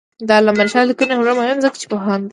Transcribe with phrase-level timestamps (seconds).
[0.27, 2.29] د علامه رشاد لیکنی هنر مهم دی ځکه چې پوهاند دی.